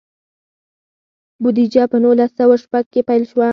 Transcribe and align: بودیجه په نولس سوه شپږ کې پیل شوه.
بودیجه 1.41 1.83
په 1.91 1.97
نولس 2.03 2.31
سوه 2.39 2.55
شپږ 2.63 2.85
کې 2.93 3.01
پیل 3.09 3.23
شوه. 3.31 3.47